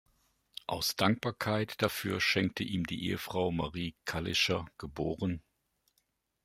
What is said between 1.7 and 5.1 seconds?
dafür schenkte ihm die Ehefrau Marie Kalischer, geb.